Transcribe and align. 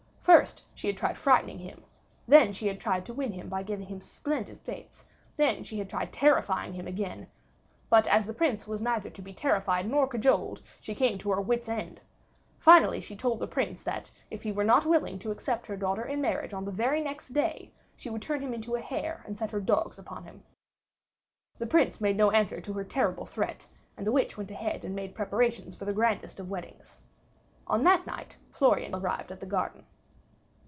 First 0.23 0.63
she 0.75 0.87
had 0.87 0.95
tried 0.97 1.17
frightening 1.17 1.57
him, 1.59 1.83
then 2.27 2.53
she 2.53 2.67
had 2.67 2.79
tried 2.79 3.05
to 3.07 3.13
win 3.13 3.33
him 3.33 3.49
by 3.49 3.63
giving 3.63 3.99
splendid 4.01 4.61
fetes, 4.61 5.03
then 5.35 5.63
she 5.65 5.77
had 5.79 5.89
tried 5.89 6.13
terrifying 6.13 6.73
him 6.73 6.87
again; 6.87 7.27
but 7.89 8.07
as 8.07 8.25
the 8.27 8.33
Prince 8.33 8.65
was 8.67 8.81
neither 8.83 9.09
to 9.09 9.21
be 9.21 9.33
terrified 9.33 9.89
nor 9.89 10.07
cajoled, 10.07 10.61
she 10.79 10.93
came 10.95 11.17
to 11.17 11.31
her 11.31 11.41
wits' 11.41 11.67
end. 11.67 11.99
Finally 12.59 13.01
she 13.01 13.13
told 13.15 13.39
the 13.39 13.47
Prince 13.47 13.81
that, 13.81 14.11
if 14.29 14.43
he 14.43 14.51
were 14.53 14.63
not 14.63 14.85
willing 14.85 15.17
to 15.19 15.31
accept 15.31 15.65
her 15.67 15.75
daughter 15.75 16.03
in 16.05 16.21
marriage 16.21 16.53
on 16.53 16.63
the 16.65 16.71
very 16.71 17.01
next 17.01 17.29
day, 17.29 17.71
she 17.97 18.09
would 18.09 18.21
turn 18.21 18.39
him 18.41 18.53
into 18.53 18.75
a 18.75 18.79
hare 18.81 19.23
and 19.25 19.37
set 19.37 19.51
her 19.51 19.59
dogs 19.59 19.97
upon 19.99 20.23
him. 20.23 20.43
The 21.57 21.67
Prince 21.67 21.99
made 21.99 22.15
no 22.15 22.29
answer 22.31 22.61
to 22.61 22.73
her 22.73 22.85
terrible 22.85 23.25
threat, 23.25 23.67
and 23.97 24.05
the 24.07 24.11
witch 24.13 24.37
went 24.37 24.51
ahead 24.51 24.85
and 24.85 24.95
made 24.95 25.13
preparation 25.15 25.69
for 25.71 25.83
the 25.85 25.93
grandest 25.93 26.39
of 26.39 26.49
weddings. 26.49 27.01
On 27.67 27.83
that 27.83 28.05
night, 28.07 28.37
Florian 28.51 28.93
arrived 28.95 29.31
at 29.33 29.39
the 29.41 29.45
garden. 29.47 29.85